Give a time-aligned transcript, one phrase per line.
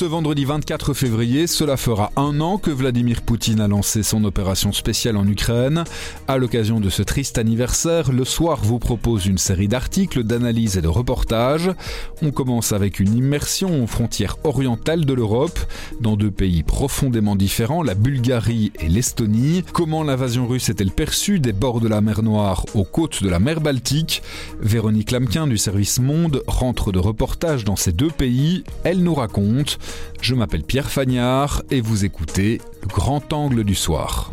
[0.00, 4.72] Ce vendredi 24 février, cela fera un an que Vladimir Poutine a lancé son opération
[4.72, 5.84] spéciale en Ukraine.
[6.26, 10.80] À l'occasion de ce triste anniversaire, le soir vous propose une série d'articles, d'analyses et
[10.80, 11.70] de reportages.
[12.22, 15.58] On commence avec une immersion aux frontières orientales de l'Europe,
[16.00, 19.64] dans deux pays profondément différents, la Bulgarie et l'Estonie.
[19.70, 23.38] Comment l'invasion russe est-elle perçue des bords de la mer Noire aux côtes de la
[23.38, 24.22] mer Baltique?
[24.62, 28.64] Véronique Lamquin du service Monde rentre de reportage dans ces deux pays.
[28.82, 29.78] Elle nous raconte
[30.20, 34.32] je m'appelle Pierre Fagnard et vous écoutez le grand angle du soir.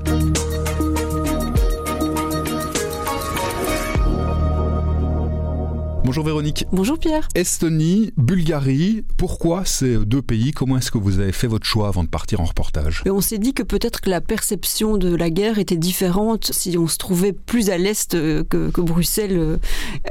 [6.08, 6.66] Bonjour Véronique.
[6.72, 7.28] Bonjour Pierre.
[7.36, 10.52] Estonie, Bulgarie, pourquoi ces deux pays?
[10.52, 13.04] Comment est-ce que vous avez fait votre choix avant de partir en reportage?
[13.10, 16.88] On s'est dit que peut-être que la perception de la guerre était différente si on
[16.88, 19.58] se trouvait plus à l'est euh, que, que, Bruxelles euh,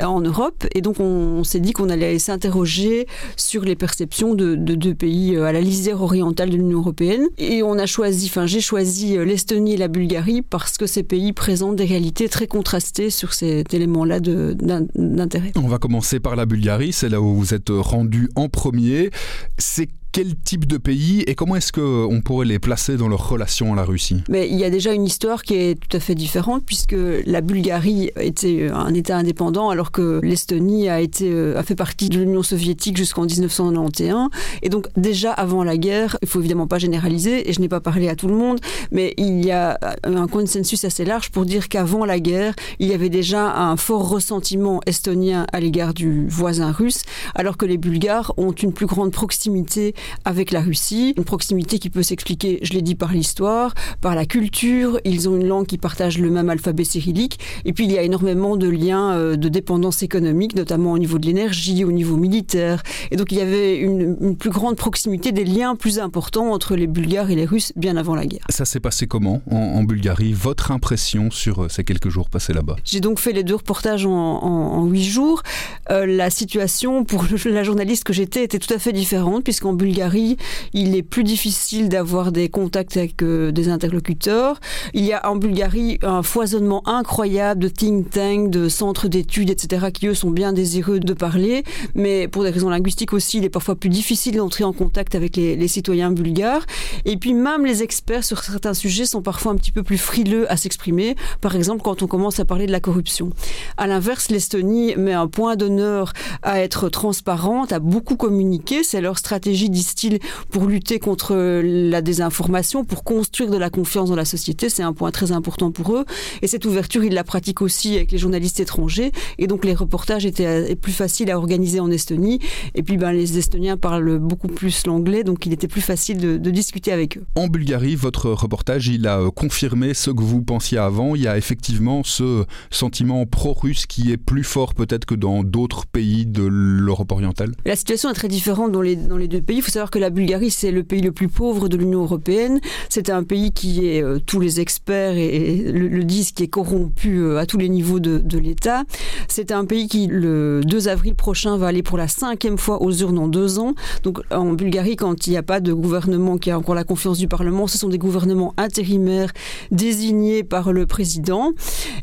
[0.05, 0.67] en Europe.
[0.75, 3.06] Et donc on, s'est dit qu'on allait s'interroger
[3.39, 7.25] sur les perceptions de, de, deux pays euh, à la lisière orientale de l'Union européenne.
[7.39, 11.33] Et on a choisi, enfin j'ai choisi l'Estonie et la Bulgarie parce que ces pays
[11.33, 15.53] présentent des réalités très contrastées sur cet élément-là d'intérêt.
[15.56, 19.11] On va commencer par la Bulgarie, c'est là où vous êtes rendu en premier.
[19.56, 23.73] C'est quel type de pays et comment est-ce qu'on pourrait les placer dans leur relation
[23.73, 24.23] à la Russie?
[24.29, 27.41] Mais Il y a déjà une histoire qui est tout à fait différente puisque la
[27.41, 32.43] Bulgarie était un État indépendant alors que l'Estonie a, été, a fait partie de l'Union
[32.43, 34.31] soviétique jusqu'en 1991.
[34.62, 37.81] Et donc déjà avant la guerre, il faut évidemment pas généraliser et je n'ai pas
[37.81, 38.59] parlé à tout le monde,
[38.93, 42.95] mais il y a un consensus assez large pour dire qu'avant la guerre, il y
[42.95, 47.03] avait déjà un fort ressentiment estonien à l'égard du voisin russe
[47.34, 49.95] alors que les Bulgares ont une plus grande proximité
[50.25, 54.27] avec la Russie, une proximité qui peut s'expliquer, je l'ai dit, par l'histoire, par la
[54.27, 57.99] culture, ils ont une langue qui partage le même alphabet cyrillique, et puis il y
[57.99, 62.17] a énormément de liens euh, de dépendance économique, notamment au niveau de l'énergie, au niveau
[62.17, 66.53] militaire, et donc il y avait une, une, plus grande proximité, des liens plus importants
[66.53, 68.45] entre les Bulgares et les Russes bien avant la guerre.
[68.51, 70.33] Ça s'est passé comment en, en, Bulgarie?
[70.33, 72.77] Votre impression sur euh, ces quelques jours passés là-bas?
[72.85, 75.43] J'ai donc fait les deux reportages en huit jours.
[75.91, 79.86] Euh, la situation pour la journaliste que j'étais était tout à fait différente, puisqu'en Bulgarie,
[79.87, 80.37] Bulgarie,
[80.73, 84.59] il est plus difficile d'avoir des contacts avec euh, des interlocuteurs.
[84.95, 89.87] Il y a en Bulgarie un foisonnement incroyable de think tanks, de centres d'études, etc.,
[89.95, 91.63] qui eux sont bien désireux de parler,
[91.95, 95.37] mais pour des raisons linguistiques aussi, il est parfois plus difficile d'entrer en contact avec
[95.37, 96.67] les, les, citoyens bulgares.
[97.05, 100.51] Et puis même les experts sur certains sujets sont parfois un petit peu plus frileux
[100.51, 101.15] à s'exprimer.
[101.41, 103.31] Par exemple, quand on commence à parler de la corruption.
[103.77, 108.83] À l'inverse, l'Estonie met un point d'honneur à être transparente, à beaucoup communiquer.
[108.83, 110.19] C'est leur stratégie disent-ils,
[110.50, 114.69] pour lutter contre la désinformation, pour construire de la confiance dans la société.
[114.69, 116.04] C'est un point très important pour eux.
[116.42, 119.12] Et cette ouverture, ils la pratiquent aussi avec les journalistes étrangers.
[119.38, 122.41] Et donc les reportages étaient plus faciles à organiser en Estonie.
[122.75, 126.37] Et puis ben, les Estoniens parlent beaucoup plus l'anglais, donc il était plus facile de,
[126.37, 127.25] de, discuter avec eux.
[127.34, 131.14] En Bulgarie, votre reportage, il a confirmé ce que vous pensiez avant.
[131.14, 135.87] Il y a effectivement ce sentiment pro-russe qui est plus fort peut-être que dans d'autres
[135.87, 137.53] pays de l'Europe orientale.
[137.64, 140.10] La situation est très différente dans les, dans les deux pays faut savoir que la
[140.10, 142.60] Bulgarie, c'est le pays le plus pauvre de l'Union européenne.
[142.88, 147.19] C'est un pays qui est, euh, tous les experts et, le, disent, qui est corrompu
[147.19, 148.84] euh, à tous les niveaux de, l'État.
[149.28, 152.93] C'est un pays qui, le 2 avril prochain, va aller pour la cinquième fois aux
[152.93, 153.75] urnes en deux ans.
[154.03, 157.19] Donc en Bulgarie, quand il n'y a pas de gouvernement qui a encore la confiance
[157.19, 159.32] du Parlement, ce sont des gouvernements intérimaires
[159.71, 161.53] désignés par le président.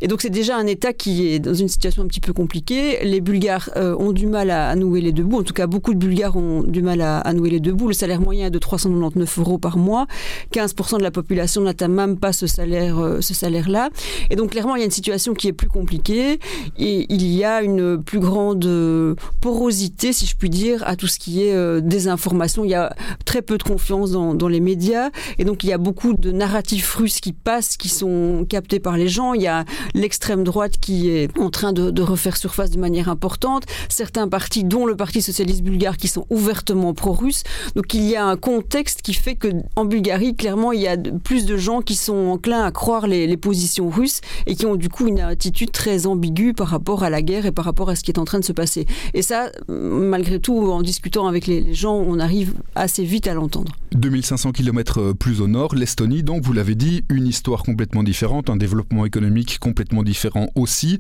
[0.02, 3.06] Et donc c'est déjà un État qui est dans une situation un petit peu compliquée.
[3.06, 5.40] Les Bulgares euh, ont du mal à, à nouer les deux bouts.
[5.40, 7.88] En tout cas, beaucoup de Bulgares ont du mal à, à nouer les debout.
[7.88, 10.08] Le salaire moyen est de 399 euros par mois.
[10.52, 13.90] 15% de la population n'atteint même pas ce salaire, euh, ce salaire-là.
[14.30, 16.40] Et donc, clairement, il y a une situation qui est plus compliquée
[16.78, 21.08] et il y a une plus grande euh, porosité, si je puis dire, à tout
[21.08, 22.64] ce qui est euh, désinformation.
[22.66, 25.74] Il y a très peu de confiance dans, dans les médias et donc il y
[25.74, 29.34] a beaucoup de narratifs russes qui passent, qui sont captés par les gens.
[29.34, 33.10] Il y a l'extrême droite qui est en train de, de refaire surface de manière
[33.10, 33.64] importante.
[33.90, 37.43] Certains partis, dont le Parti socialiste bulgare, qui sont ouvertement pro-russes,
[37.76, 40.98] donc il y a un contexte qui fait que en Bulgarie, clairement, il y a
[40.98, 44.90] plus de gens qui sont enclins à croire les, positions russes et qui ont du
[44.90, 48.04] coup une attitude très ambiguë par rapport à la guerre et par rapport à ce
[48.04, 48.86] qui est en train de se passer.
[49.14, 53.34] Et ça, malgré tout, en discutant avec les, les gens, on arrive assez vite à
[53.34, 53.74] l'entendre.
[53.94, 58.56] 2500 km plus au nord, l'Estonie, donc vous l'avez dit, une histoire complètement différente, un
[58.56, 61.00] développement économique complètement différent aussi.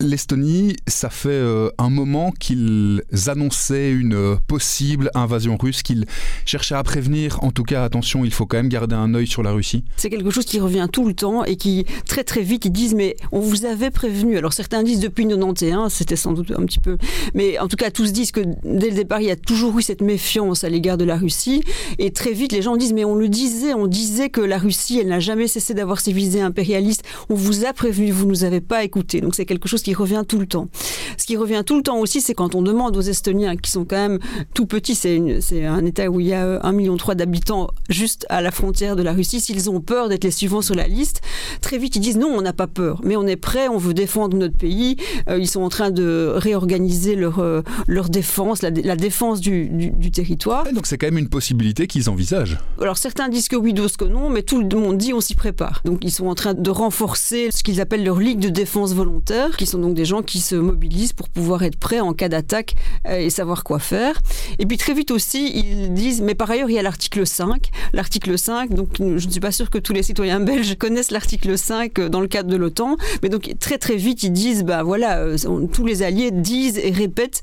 [0.00, 6.06] l'Estonie, ça fait euh, un moment qu'ils annonçaient une euh, possible invasion russe, qu'ils
[6.46, 7.42] cherchaient à prévenir.
[7.44, 9.84] En tout cas, attention, il faut quand même garder un œil sur la Russie.
[9.96, 12.94] C'est quelque chose qui revient tout le temps et qui, très très vite, ils disent
[12.94, 14.38] Mais on vous avait prévenu.
[14.38, 16.96] Alors certains disent depuis 91, c'était sans doute un petit peu.
[17.34, 19.82] Mais en tout cas, tous disent que dès le départ, il y a toujours eu
[19.82, 21.62] cette méfiance à l'égard de la Russie.
[21.98, 24.98] Et très vite, les gens disent Mais on le disait, on disait que la Russie,
[24.98, 27.04] elle n'a jamais cessé d'avoir ses visées impérialistes.
[27.28, 29.20] On vous a prévenu, vous ne nous avez pas écouté.
[29.20, 30.68] Donc c'est quelque chose qui revient tout le temps.
[31.16, 33.84] Ce qui revient tout le temps aussi, c'est quand on demande aux Estoniens, qui sont
[33.84, 34.18] quand même
[34.54, 38.50] tout petits, c'est un État où il y a 1,3 million d'habitants juste à la
[38.50, 41.20] frontière de la Russie, s'ils ont peur d'être les suivants sur la liste,
[41.60, 43.94] très vite ils disent non, on n'a pas peur, mais on est prêt, on veut
[43.94, 44.96] défendre notre pays.
[45.28, 50.10] Euh, ils sont en train de réorganiser leur, euh, leur défense, la, défense du, du,
[50.10, 50.64] territoire.
[50.72, 52.58] donc c'est quand même une possibilité qu'ils envisagent.
[52.80, 55.34] Alors certains disent que oui, d'autres que non, mais tout le monde dit on s'y
[55.34, 55.82] prépare.
[55.84, 59.56] Donc ils sont en train de renforcer ce qu'ils appellent leur ligue de défense volontaire,
[59.56, 62.74] qui sont donc des gens qui se mobilisent pour pouvoir être prêts en cas d'attaque
[63.06, 64.20] euh, et savoir quoi faire.
[64.58, 67.70] Et puis très vite aussi, ils disent, mais par ailleurs, il y a l'article 5.
[67.92, 71.56] L'article 5, donc je ne suis pas sûr que tous les citoyens belges connaissent l'article
[71.56, 74.82] 5 euh, dans le cadre de l'OTAN, mais donc très très vite, ils disent, bah
[74.82, 75.36] voilà, euh,
[75.72, 77.42] tous les alliés disent et répètent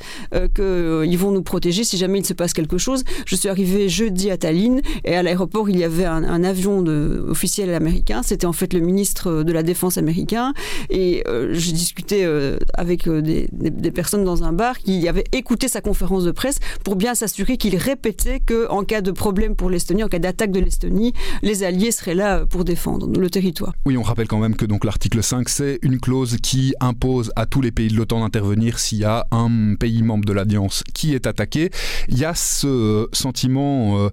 [0.56, 3.04] qu'ils vont nous protéger si jamais il se passe quelque chose.
[3.26, 7.26] Je suis arrivé jeudi à Tallinn et à l'aéroport, il y avait un, avion de,
[7.28, 8.22] officiel américain.
[8.24, 10.54] C'était en fait le ministre de la Défense américain.
[10.90, 12.27] Et je discutais
[12.74, 16.96] avec euh, des, personnes dans un bar qui avaient écouté sa conférence de presse pour
[16.96, 21.14] bien s'assurer qu'il répétait qu'en cas de problème pour l'Estonie, en cas d'attaque de l'Estonie,
[21.42, 23.74] les Alliés seraient là pour défendre le territoire.
[23.86, 27.46] Oui, on rappelle quand même que donc l'article 5, c'est une clause qui impose à
[27.46, 31.16] tous les pays de l'OTAN d'intervenir s'il y a un pays membre de l'Alliance qui
[31.16, 31.70] est attaqué.
[32.08, 34.00] Il y a ce sentiment...
[34.00, 34.10] Euh,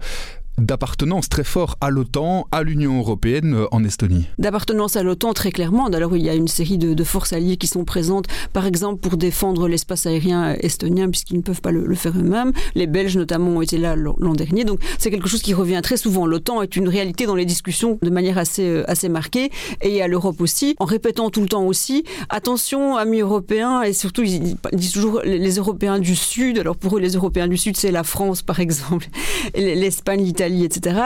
[0.58, 4.26] d'appartenance très fort à l'OTAN, à l'Union européenne euh, en Estonie.
[4.38, 5.86] D'appartenance à l'OTAN très clairement.
[5.86, 9.16] Alors il y a une série de, forces alliées qui sont présentes, par exemple pour
[9.16, 12.52] défendre l'espace aérien estonien puisqu'ils ne peuvent pas le, faire eux-mêmes.
[12.74, 14.64] Les Belges notamment ont été là l'an dernier.
[14.64, 16.26] Donc c'est quelque chose qui revient très souvent.
[16.26, 19.50] L'OTAN est une réalité dans les discussions de manière assez, euh, assez marquée
[19.82, 24.22] et à l'Europe aussi, en répétant tout le temps aussi, attention amis européens et surtout
[24.22, 26.58] ils disent toujours les Européens du Sud.
[26.58, 29.08] Alors pour eux les Européens du Sud c'est la France par exemple,
[29.54, 31.00] l'Espagne, l'Italie etc.,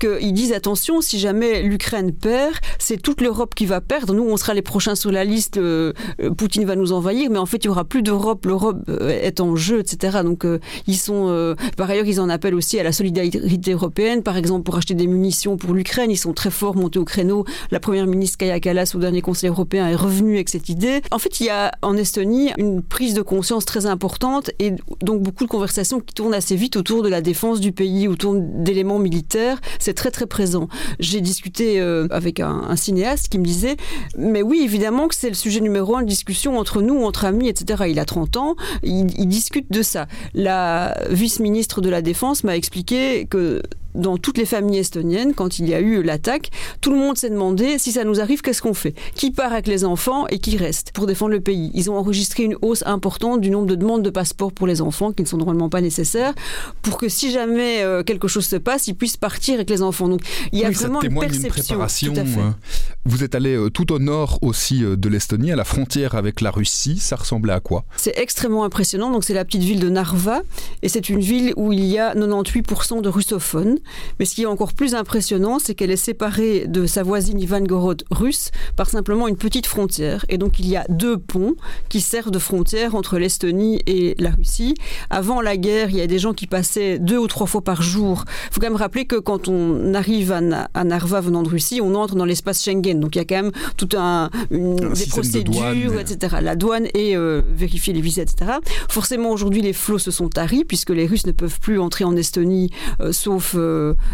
[0.00, 4.14] qu'ils disent attention, si jamais l'Ukraine perd, c'est toute l'Europe qui va perdre.
[4.14, 5.56] Nous, on sera les prochains sur la liste.
[5.56, 8.46] Euh, euh, Poutine va nous envahir, mais en fait, il y aura plus d'Europe.
[8.46, 10.18] L'Europe euh, est en jeu, etc.
[10.22, 10.46] Donc,
[10.86, 11.54] ils sont.
[11.76, 15.06] par ailleurs, ils en appellent aussi à la solidarité européenne, par exemple pour acheter des
[15.06, 16.10] munitions pour l'Ukraine.
[16.10, 17.44] Ils sont très forts montés au créneau.
[17.70, 21.00] La première ministre Kaya Kallas au dernier Conseil européen est revenue avec cette idée.
[21.10, 25.22] En fait, il y a en Estonie une prise de conscience très importante et donc
[25.22, 28.72] beaucoup de conversations qui tournent assez vite autour de la défense du pays, autour des
[28.84, 30.68] militaire, c'est très très présent.
[31.00, 33.76] J'ai discuté euh, avec un, cinéaste qui me disait,
[34.16, 37.48] mais oui, évidemment que c'est le sujet numéro un de discussion entre nous, entre amis,
[37.48, 37.84] etc.
[37.88, 40.06] Il a 30 ans, il, il discute de ça.
[40.34, 43.62] La vice-ministre de la Défense m'a expliqué que
[43.94, 46.50] dans toutes les familles estoniennes, quand il y a eu l'attaque,
[46.80, 48.94] tout le monde s'est demandé si ça nous arrive, qu'est-ce qu'on fait?
[49.14, 51.70] Qui part avec les enfants et qui reste pour défendre le pays?
[51.74, 55.12] Ils ont enregistré une hausse importante du nombre de demandes de passeport pour les enfants
[55.12, 56.34] qui ne sont normalement pas nécessaires
[56.82, 60.08] pour que si jamais euh, quelque chose se passe, ils puissent partir avec les enfants.
[60.08, 60.20] Donc
[60.52, 61.80] il y a vraiment une perception.
[61.80, 62.56] Hein.
[63.04, 66.40] Vous êtes allé euh, tout au nord aussi euh, de l'Estonie, à la frontière avec
[66.40, 66.98] la Russie.
[66.98, 67.84] Ça ressemblait à quoi?
[67.96, 69.10] C'est extrêmement impressionnant.
[69.10, 70.42] Donc c'est la petite ville de Narva
[70.82, 73.77] et c'est une ville où il y a 98% de russophones.
[74.18, 78.04] Mais ce qui est encore plus impressionnant, c'est qu'elle est séparée de sa voisine Ivangorod
[78.10, 80.24] russe par simplement une petite frontière.
[80.28, 81.54] Et donc il y a deux ponts
[81.88, 84.74] qui servent de frontière entre l'Estonie et la Russie.
[85.10, 87.82] Avant la guerre, il y a des gens qui passaient deux ou trois fois par
[87.82, 88.24] jour.
[88.46, 91.94] Il faut quand même rappeler que quand on arrive à, Narva venant de Russie, on
[91.94, 93.00] entre dans l'espace Schengen.
[93.00, 96.36] Donc il y a quand même tout un, des procédures, etc.
[96.40, 98.52] La douane et euh, vérifier les visas, etc.
[98.88, 102.16] Forcément, aujourd'hui, les flots se sont taris puisque les Russes ne peuvent plus entrer en
[102.16, 102.70] Estonie,
[103.00, 103.67] euh, sauf euh,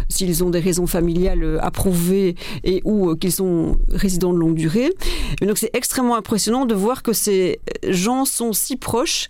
[0.09, 4.91] s'ils ont des raisons familiales approuvées et ou qu'ils sont résidents de longue durée.
[5.41, 9.29] Donc c'est extrêmement impressionnant de voir que ces gens sont si proches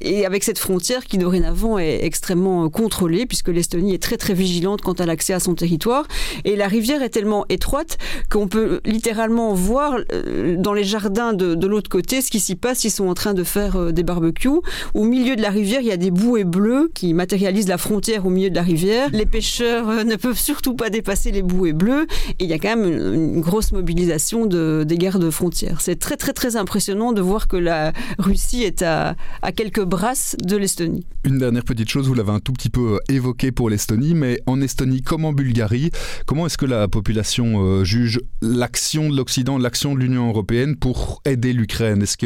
[0.00, 4.80] et avec cette frontière qui dorénavant est extrêmement contrôlée, puisque l'Estonie est très très vigilante
[4.82, 6.06] quant à l'accès à son territoire,
[6.44, 7.98] et la rivière est tellement étroite
[8.30, 12.84] qu'on peut littéralement voir euh, dans les jardins de, l'autre côté ce qui s'y passe,
[12.84, 14.60] ils sont en train de faire euh, des barbecues.
[14.94, 18.26] Au milieu de la rivière, il y a des bouées bleues qui matérialisent la frontière
[18.26, 19.08] au milieu de la rivière.
[19.12, 22.06] Les pêcheurs euh, ne peuvent surtout pas dépasser les bouées bleues,
[22.38, 25.80] et il y a quand même une, grosse mobilisation de, des gardes frontières.
[25.80, 30.36] C'est très très très impressionnant de voir que la Russie est à, à quelques brasse
[30.42, 31.06] de l'Estonie.
[31.24, 34.60] Une dernière petite chose, vous l'avez un tout petit peu évoqué pour l'Estonie, mais en
[34.60, 35.90] Estonie comme en Bulgarie,
[36.26, 41.52] comment est-ce que la population juge l'action de l'Occident, l'action de l'Union européenne pour aider
[41.52, 42.02] l'Ukraine?
[42.02, 42.16] Est-ce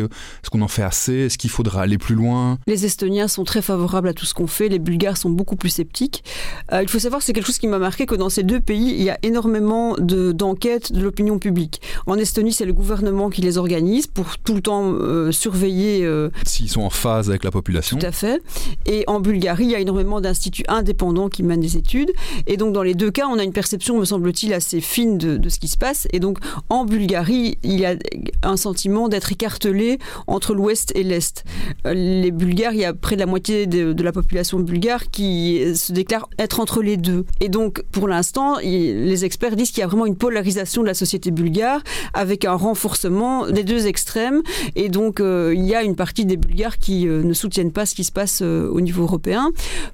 [0.50, 1.14] qu'on en fait assez?
[1.14, 2.58] Est-ce qu'il faudra aller plus loin?
[2.66, 4.68] Les Estoniens sont très favorables à tout ce qu'on fait.
[4.68, 6.24] Les Bulgares sont beaucoup plus sceptiques.
[6.72, 9.02] il faut savoir, c'est quelque chose qui m'a marqué que dans ces deux pays, il
[9.02, 11.80] y a énormément d'enquêtes de, l'opinion publique.
[12.06, 16.04] En Estonie, c'est le gouvernement qui les organise pour tout le temps euh, surveiller.
[16.04, 17.98] Euh, S'ils sont en phase avec la population.
[17.98, 18.42] Tout à fait.
[18.86, 22.12] Et en Bulgarie, il y a énormément d'instituts indépendants qui mènent des études.
[22.46, 25.48] Et donc, dans les deux cas, on a une perception, me semble-t-il, assez fine de,
[25.48, 26.06] ce qui se passe.
[26.12, 26.38] Et donc,
[26.68, 27.96] en Bulgarie, il y a
[28.42, 31.44] un sentiment d'être écartelé entre l'Ouest et l'Est.
[31.86, 35.76] Euh, les Bulgares, il y a près de la moitié de, la population bulgare qui
[35.76, 37.26] se déclare être entre les deux.
[37.40, 40.94] Et donc, pour l'instant, les experts disent qu'il y a vraiment une polarisation de la
[40.94, 41.82] société bulgare
[42.14, 44.42] avec un renforcement des deux extrêmes.
[44.76, 47.86] Et donc, euh, il y a une partie des Bulgares qui euh, ne soutiennent pas
[47.86, 49.50] ce qui se passe euh, au niveau européen.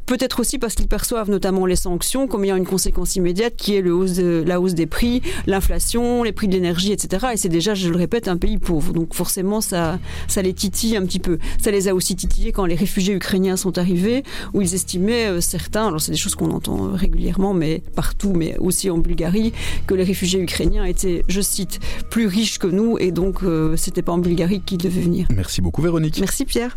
[0.06, 3.80] Peut-être aussi parce qu'ils perçoivent notamment les sanctions comme ayant une conséquence immédiate qui est
[3.80, 7.28] le hausse de, la hausse des prix, l'inflation, les prix de l'énergie, etc.
[7.34, 8.92] Et c'est déjà, je le répète, un pays pauvre.
[8.92, 9.98] Donc forcément, ça,
[10.28, 11.38] ça les titille un petit peu.
[11.62, 14.22] Ça les a aussi titillés quand les réfugiés ukrainiens sont arrivés,
[14.54, 18.90] où ils estimaient, certains, alors c'est des choses qu'on entend régulièrement, mais partout, mais aussi
[18.90, 19.52] en Bulgarie,
[19.86, 24.02] que les réfugiés ukrainiens étaient, je cite, plus riches que nous et donc euh, c'était
[24.02, 25.26] pas en Bulgarie qu'ils devaient venir.
[25.34, 26.18] Merci beaucoup Véronique.
[26.20, 26.76] Merci Pierre.